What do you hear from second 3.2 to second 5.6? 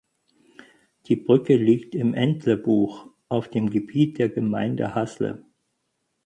auf dem Gebiet der Gemeinde Hasle.